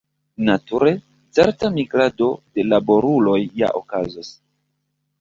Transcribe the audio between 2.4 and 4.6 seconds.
de laboruloj ja okazos.